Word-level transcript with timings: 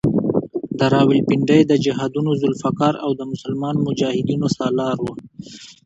د 0.77 0.81
راولپنډۍ 0.93 1.61
د 1.67 1.73
جهادونو 1.85 2.29
ذوالفقار 2.41 2.93
او 3.05 3.11
د 3.19 3.21
مسلمانو 3.33 3.85
مجاهدینو 3.87 4.47
سالار 4.57 4.97
وو. 5.01 5.13